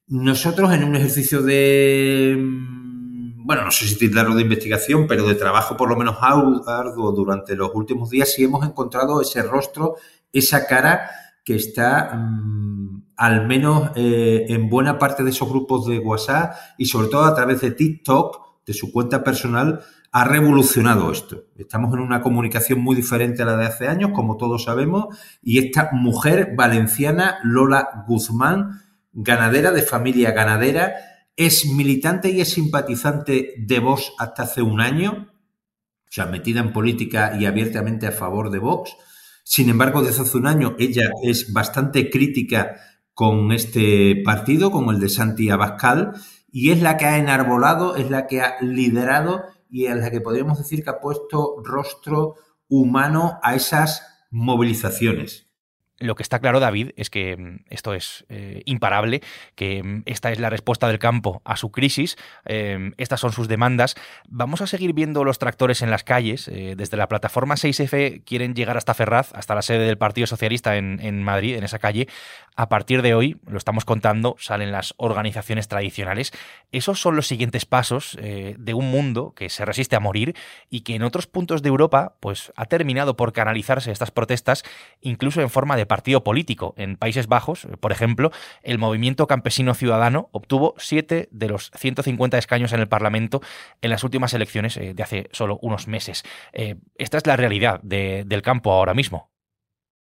Nosotros 0.06 0.72
en 0.72 0.84
un 0.84 0.96
ejercicio 0.96 1.42
de, 1.42 2.36
mm, 2.38 3.46
bueno, 3.46 3.64
no 3.64 3.70
sé 3.70 3.86
si 3.86 3.98
titularlo 3.98 4.34
de 4.34 4.42
investigación, 4.42 5.06
pero 5.06 5.26
de 5.26 5.34
trabajo 5.34 5.76
por 5.76 5.88
lo 5.88 5.96
menos 5.96 6.16
arduo 6.20 7.12
durante 7.12 7.54
los 7.54 7.70
últimos 7.74 8.10
días, 8.10 8.32
sí 8.32 8.44
hemos 8.44 8.66
encontrado 8.66 9.20
ese 9.20 9.42
rostro, 9.42 9.96
esa 10.32 10.66
cara 10.66 11.10
que 11.44 11.54
está 11.56 12.14
mm, 12.14 13.04
al 13.16 13.46
menos 13.46 13.90
eh, 13.94 14.46
en 14.48 14.68
buena 14.68 14.98
parte 14.98 15.22
de 15.22 15.30
esos 15.30 15.48
grupos 15.48 15.86
de 15.86 15.98
WhatsApp 15.98 16.56
y 16.78 16.86
sobre 16.86 17.08
todo 17.08 17.24
a 17.24 17.34
través 17.34 17.60
de 17.60 17.70
TikTok, 17.70 18.64
de 18.66 18.72
su 18.72 18.90
cuenta 18.90 19.22
personal, 19.22 19.80
ha 20.10 20.24
revolucionado 20.24 21.10
esto. 21.10 21.44
Estamos 21.56 21.92
en 21.92 22.00
una 22.00 22.22
comunicación 22.22 22.80
muy 22.80 22.96
diferente 22.96 23.42
a 23.42 23.46
la 23.46 23.56
de 23.56 23.66
hace 23.66 23.88
años, 23.88 24.12
como 24.14 24.36
todos 24.36 24.64
sabemos, 24.64 25.06
y 25.42 25.58
esta 25.58 25.90
mujer 25.92 26.54
valenciana, 26.56 27.38
Lola 27.42 28.04
Guzmán, 28.06 28.80
ganadera 29.12 29.70
de 29.70 29.82
familia 29.82 30.30
ganadera, 30.30 30.94
es 31.36 31.66
militante 31.66 32.30
y 32.30 32.40
es 32.40 32.52
simpatizante 32.52 33.54
de 33.58 33.78
Vox 33.80 34.12
hasta 34.18 34.44
hace 34.44 34.62
un 34.62 34.80
año, 34.80 35.28
o 35.28 36.12
sea, 36.12 36.26
metida 36.26 36.60
en 36.60 36.72
política 36.72 37.36
y 37.38 37.46
abiertamente 37.46 38.06
a 38.06 38.12
favor 38.12 38.50
de 38.50 38.60
Vox. 38.60 38.96
Sin 39.44 39.68
embargo, 39.68 40.02
desde 40.02 40.22
hace 40.22 40.38
un 40.38 40.46
año 40.46 40.74
ella 40.78 41.10
es 41.22 41.52
bastante 41.52 42.10
crítica 42.10 42.76
con 43.12 43.52
este 43.52 44.22
partido, 44.24 44.70
con 44.70 44.88
el 44.88 44.98
de 44.98 45.10
Santi 45.10 45.50
Abascal, 45.50 46.14
y 46.50 46.70
es 46.70 46.82
la 46.82 46.96
que 46.96 47.04
ha 47.04 47.18
enarbolado, 47.18 47.94
es 47.94 48.10
la 48.10 48.26
que 48.26 48.40
ha 48.40 48.56
liderado 48.60 49.42
y 49.68 49.86
es 49.86 49.96
la 49.96 50.10
que 50.10 50.20
podríamos 50.20 50.58
decir 50.58 50.82
que 50.82 50.90
ha 50.90 51.00
puesto 51.00 51.56
rostro 51.62 52.36
humano 52.68 53.38
a 53.42 53.54
esas 53.54 54.02
movilizaciones. 54.30 55.53
Lo 56.00 56.16
que 56.16 56.24
está 56.24 56.40
claro, 56.40 56.58
David, 56.58 56.90
es 56.96 57.08
que 57.08 57.36
mm, 57.36 57.64
esto 57.70 57.94
es 57.94 58.26
eh, 58.28 58.62
imparable, 58.64 59.22
que 59.54 59.80
mm, 59.80 60.02
esta 60.06 60.32
es 60.32 60.40
la 60.40 60.50
respuesta 60.50 60.88
del 60.88 60.98
campo 60.98 61.40
a 61.44 61.56
su 61.56 61.70
crisis, 61.70 62.16
eh, 62.46 62.90
estas 62.96 63.20
son 63.20 63.32
sus 63.32 63.46
demandas. 63.46 63.94
Vamos 64.28 64.60
a 64.60 64.66
seguir 64.66 64.92
viendo 64.92 65.22
los 65.22 65.38
tractores 65.38 65.82
en 65.82 65.90
las 65.90 66.02
calles. 66.02 66.48
Eh, 66.48 66.74
desde 66.76 66.96
la 66.96 67.06
plataforma 67.06 67.54
6F 67.54 68.24
quieren 68.24 68.54
llegar 68.54 68.76
hasta 68.76 68.92
Ferraz, 68.92 69.32
hasta 69.34 69.54
la 69.54 69.62
sede 69.62 69.86
del 69.86 69.96
Partido 69.96 70.26
Socialista 70.26 70.76
en, 70.76 70.98
en 71.00 71.22
Madrid, 71.22 71.54
en 71.54 71.62
esa 71.62 71.78
calle. 71.78 72.08
A 72.56 72.68
partir 72.68 73.00
de 73.00 73.14
hoy, 73.14 73.36
lo 73.46 73.58
estamos 73.58 73.84
contando, 73.84 74.34
salen 74.40 74.72
las 74.72 74.94
organizaciones 74.96 75.68
tradicionales. 75.68 76.32
Esos 76.72 77.00
son 77.00 77.14
los 77.14 77.28
siguientes 77.28 77.66
pasos 77.66 78.16
de 78.20 78.74
un 78.74 78.90
mundo 78.90 79.32
que 79.34 79.48
se 79.48 79.64
resiste 79.64 79.96
a 79.96 80.00
morir 80.00 80.36
y 80.70 80.82
que 80.82 80.94
en 80.94 81.02
otros 81.02 81.26
puntos 81.26 81.62
de 81.62 81.68
Europa 81.68 82.14
pues, 82.20 82.52
ha 82.54 82.66
terminado 82.66 83.16
por 83.16 83.32
canalizarse 83.32 83.90
estas 83.90 84.12
protestas, 84.12 84.62
incluso 85.00 85.40
en 85.40 85.50
forma 85.50 85.76
de 85.76 85.83
partido 85.86 86.24
político. 86.24 86.74
En 86.76 86.96
Países 86.96 87.26
Bajos, 87.26 87.66
por 87.80 87.92
ejemplo, 87.92 88.30
el 88.62 88.78
movimiento 88.78 89.26
campesino 89.26 89.74
ciudadano 89.74 90.28
obtuvo 90.32 90.74
siete 90.78 91.28
de 91.30 91.48
los 91.48 91.70
150 91.76 92.38
escaños 92.38 92.72
en 92.72 92.80
el 92.80 92.88
Parlamento 92.88 93.40
en 93.82 93.90
las 93.90 94.04
últimas 94.04 94.34
elecciones 94.34 94.76
eh, 94.76 94.94
de 94.94 95.02
hace 95.02 95.28
solo 95.32 95.58
unos 95.62 95.88
meses. 95.88 96.22
Eh, 96.52 96.76
esta 96.96 97.18
es 97.18 97.26
la 97.26 97.36
realidad 97.36 97.80
del 97.82 98.42
campo 98.42 98.72
ahora 98.72 98.94
mismo. 98.94 99.30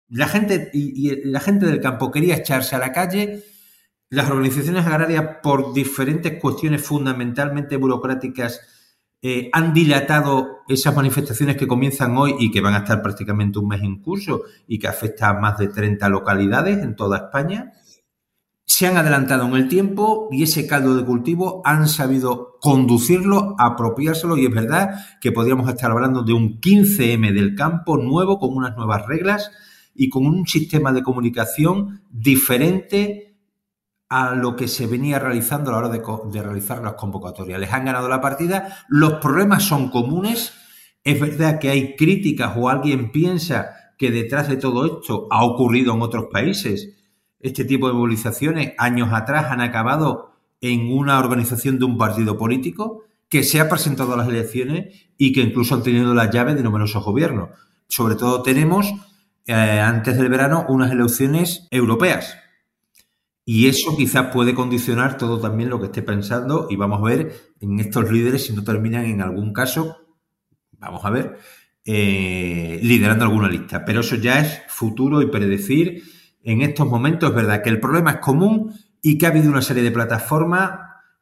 La 0.08 0.26
gente, 0.26 0.70
y 0.73 1.26
la 1.26 1.40
gente 1.40 1.66
del 1.66 1.80
campo 1.80 2.11
quería 2.11 2.37
echarse 2.37 2.75
a 2.75 2.78
la 2.78 2.92
calle. 2.92 3.44
Las 4.11 4.30
organizaciones 4.30 4.87
agrarias, 4.87 5.38
por 5.42 5.75
diferentes 5.75 6.40
cuestiones 6.40 6.82
fundamentalmente 6.82 7.76
burocráticas, 7.76 8.77
eh, 9.21 9.51
han 9.53 9.75
dilatado 9.75 10.59
esas 10.69 10.95
manifestaciones 10.95 11.57
que 11.57 11.67
comienzan 11.67 12.17
hoy 12.17 12.37
y 12.39 12.53
que 12.53 12.61
van 12.61 12.75
a 12.75 12.79
estar 12.79 13.03
prácticamente 13.03 13.59
un 13.59 13.67
mes 13.67 13.83
en 13.83 14.01
curso 14.01 14.43
y 14.69 14.79
que 14.79 14.87
afecta 14.87 15.29
a 15.29 15.41
más 15.41 15.59
de 15.59 15.69
30 15.69 16.09
localidades 16.09 16.79
en 16.79 16.95
toda 16.95 17.19
España. 17.19 17.73
Se 18.65 18.87
han 18.87 18.97
adelantado 18.97 19.47
en 19.47 19.55
el 19.55 19.69
tiempo 19.69 20.29
y 20.31 20.45
ese 20.45 20.69
caldo 20.69 20.95
de 20.95 21.05
cultivo 21.05 21.63
han 21.65 21.89
sabido 21.89 22.59
conducirlo, 22.61 23.57
apropiárselo 23.59 24.37
y 24.37 24.47
es 24.47 24.55
verdad 24.55 24.91
que 25.21 25.33
podríamos 25.33 25.69
estar 25.69 25.91
hablando 25.91 26.23
de 26.23 26.35
un 26.35 26.61
15M 26.61 27.33
del 27.33 27.57
campo 27.57 27.97
nuevo 27.97 28.39
con 28.39 28.57
unas 28.57 28.77
nuevas 28.77 29.05
reglas 29.07 29.51
y 29.97 30.11
con 30.11 30.27
un 30.27 30.47
sistema 30.47 30.93
de 30.93 31.03
comunicación 31.03 32.03
diferente 32.11 33.27
a 34.09 34.35
lo 34.35 34.57
que 34.57 34.69
se 34.69 34.87
venía 34.87 35.19
realizando 35.19 35.71
a 35.71 35.73
la 35.75 35.79
hora 35.79 36.23
de, 36.31 36.43
realizar 36.43 36.83
las 36.83 36.95
convocatorias. 36.95 37.61
Les 37.61 37.73
han 37.73 37.85
ganado 37.85 38.09
la 38.09 38.21
partida, 38.21 38.85
los 38.88 39.15
problemas 39.15 39.65
son 39.65 39.91
comunes, 39.91 40.55
es 41.05 41.21
verdad 41.21 41.59
que 41.59 41.71
hay 41.71 41.97
críticas 41.97 42.55
o 42.57 42.69
alguien 42.69 43.12
piensa 43.12 43.71
que 43.99 44.11
detrás 44.11 44.49
de 44.49 44.57
todo 44.57 44.87
esto 44.87 45.27
ha 45.31 45.45
ocurrido 45.45 45.95
en 45.95 46.03
otros 46.03 46.27
países. 46.33 46.97
Este 47.41 47.65
tipo 47.65 47.88
de 47.88 47.95
movilizaciones 47.95 48.73
años 48.79 49.11
atrás 49.12 49.47
han 49.50 49.61
acabado 49.61 50.33
en 50.61 50.91
una 50.91 51.19
organización 51.19 51.79
de 51.79 51.85
un 51.85 51.99
partido 51.99 52.37
político 52.38 53.05
que 53.29 53.43
se 53.43 53.61
ha 53.61 53.69
presentado 53.69 54.15
a 54.15 54.17
las 54.17 54.29
elecciones 54.29 55.09
y 55.19 55.33
que 55.33 55.43
incluso 55.43 55.75
han 55.75 55.83
tenido 55.83 56.15
las 56.15 56.31
llaves 56.31 56.57
de 56.57 56.62
numerosos 56.62 57.05
gobiernos. 57.05 57.50
Sobre 57.88 58.15
todo 58.15 58.43
tenemos, 58.43 58.93
eh, 59.47 59.53
antes 59.53 60.17
del 60.17 60.31
verano, 60.31 60.65
unas 60.69 60.91
elecciones 60.91 61.69
europeas 61.71 62.37
y 63.50 63.67
eso 63.67 63.97
quizás 63.97 64.26
puede 64.31 64.55
condicionar 64.55 65.17
todo 65.17 65.40
también 65.40 65.71
lo 65.71 65.81
que 65.81 65.87
esté 65.87 66.02
pensando 66.02 66.67
y 66.69 66.76
vamos 66.76 67.00
a 67.00 67.05
ver 67.05 67.55
en 67.61 67.81
estos 67.81 68.12
líderes 68.12 68.45
si 68.45 68.52
no 68.52 68.62
terminan 68.62 69.07
en 69.07 69.23
algún 69.23 69.55
caso, 69.55 69.97
vamos 70.73 71.02
a 71.02 71.09
ver, 71.09 71.38
eh, 71.83 72.78
liderando 72.83 73.25
alguna 73.25 73.49
lista. 73.49 73.87
Pero 73.87 74.00
eso 74.00 74.17
ya 74.17 74.40
es 74.40 74.64
futuro 74.69 75.23
y 75.23 75.31
predecir. 75.31 76.02
En 76.43 76.61
estos 76.61 76.87
momentos 76.87 77.31
es 77.31 77.35
verdad 77.35 77.62
que 77.62 77.71
el 77.71 77.81
problema 77.81 78.11
es 78.11 78.17
común 78.19 78.75
y 79.00 79.17
que 79.17 79.25
ha 79.25 79.31
habido 79.31 79.49
una 79.49 79.62
serie 79.62 79.83
de 79.83 79.93
plataformas 79.93 80.73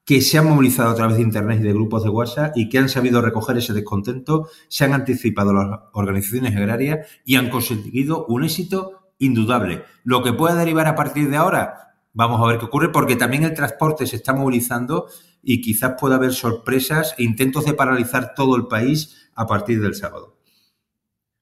que 0.04 0.20
se 0.20 0.36
han 0.36 0.48
movilizado 0.48 0.90
a 0.90 0.96
través 0.96 1.18
de 1.18 1.22
Internet 1.22 1.60
y 1.60 1.62
de 1.62 1.74
grupos 1.74 2.02
de 2.02 2.10
WhatsApp 2.10 2.56
y 2.56 2.68
que 2.68 2.78
han 2.78 2.88
sabido 2.88 3.22
recoger 3.22 3.56
ese 3.58 3.72
descontento, 3.72 4.48
se 4.66 4.84
han 4.84 4.94
anticipado 4.94 5.54
las 5.54 5.78
organizaciones 5.92 6.56
agrarias 6.56 7.06
y 7.24 7.36
han 7.36 7.50
conseguido 7.50 8.26
un 8.26 8.42
éxito 8.42 9.12
indudable. 9.18 9.84
Lo 10.02 10.24
que 10.24 10.32
pueda 10.32 10.56
derivar 10.56 10.88
a 10.88 10.96
partir 10.96 11.30
de 11.30 11.36
ahora, 11.36 11.85
vamos 12.16 12.40
a 12.42 12.46
ver 12.46 12.58
qué 12.58 12.64
ocurre, 12.64 12.88
porque 12.88 13.14
también 13.14 13.44
el 13.44 13.54
transporte 13.54 14.06
se 14.06 14.16
está 14.16 14.32
movilizando 14.32 15.06
y 15.42 15.60
quizás 15.60 15.96
pueda 16.00 16.16
haber 16.16 16.32
sorpresas 16.32 17.14
e 17.18 17.24
intentos 17.24 17.66
de 17.66 17.74
paralizar 17.74 18.32
todo 18.34 18.56
el 18.56 18.66
país 18.66 19.30
a 19.34 19.46
partir 19.46 19.82
del 19.82 19.94
sábado. 19.94 20.38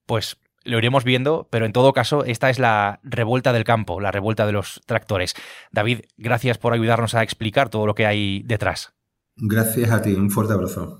Pues 0.05 0.37
lo 0.65 0.79
iremos 0.79 1.05
viendo, 1.05 1.47
pero 1.49 1.65
en 1.65 1.73
todo 1.73 1.93
caso, 1.93 2.25
esta 2.25 2.51
es 2.51 2.59
la 2.59 2.99
revuelta 3.05 3.53
del 3.53 3.65
campo, 3.65 4.01
la 4.01 4.11
revuelta 4.11 4.47
de 4.47 4.53
los 4.53 4.81
tractores. 4.85 5.35
David, 5.71 6.01
gracias 6.17 6.59
por 6.59 6.73
ayudarnos 6.73 7.15
a 7.15 7.23
explicar 7.23 7.69
todo 7.69 7.87
lo 7.87 7.95
que 7.95 8.07
hay 8.07 8.43
detrás. 8.43 8.95
Gracias 9.37 9.91
a 9.91 10.03
ti, 10.03 10.13
un 10.13 10.31
fuerte 10.31 10.55
abrazo. 10.55 10.99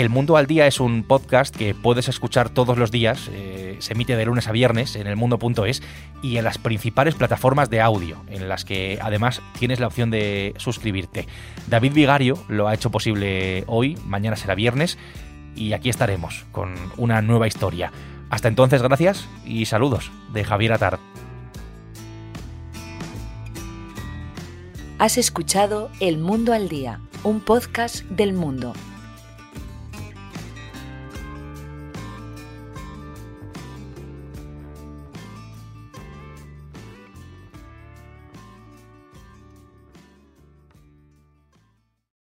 El 0.00 0.08
Mundo 0.08 0.38
al 0.38 0.46
Día 0.46 0.66
es 0.66 0.80
un 0.80 1.02
podcast 1.02 1.54
que 1.54 1.74
puedes 1.74 2.08
escuchar 2.08 2.48
todos 2.48 2.78
los 2.78 2.90
días, 2.90 3.28
eh, 3.34 3.76
se 3.80 3.92
emite 3.92 4.16
de 4.16 4.24
lunes 4.24 4.48
a 4.48 4.52
viernes 4.52 4.96
en 4.96 5.06
elmundo.es 5.06 5.82
y 6.22 6.38
en 6.38 6.44
las 6.44 6.56
principales 6.56 7.14
plataformas 7.16 7.68
de 7.68 7.82
audio, 7.82 8.16
en 8.28 8.48
las 8.48 8.64
que 8.64 8.98
además 9.02 9.42
tienes 9.58 9.78
la 9.78 9.88
opción 9.88 10.10
de 10.10 10.54
suscribirte. 10.56 11.28
David 11.68 11.92
Vigario 11.92 12.42
lo 12.48 12.66
ha 12.66 12.72
hecho 12.72 12.90
posible 12.90 13.64
hoy, 13.66 13.98
mañana 14.06 14.36
será 14.36 14.54
viernes 14.54 14.96
y 15.54 15.74
aquí 15.74 15.90
estaremos 15.90 16.46
con 16.50 16.76
una 16.96 17.20
nueva 17.20 17.46
historia. 17.46 17.92
Hasta 18.30 18.48
entonces, 18.48 18.80
gracias 18.80 19.28
y 19.44 19.66
saludos 19.66 20.10
de 20.32 20.44
Javier 20.44 20.72
Atar. 20.72 20.98
Has 24.98 25.18
escuchado 25.18 25.90
El 26.00 26.16
Mundo 26.16 26.54
al 26.54 26.70
Día, 26.70 27.00
un 27.22 27.40
podcast 27.40 28.02
del 28.04 28.32
mundo 28.32 28.72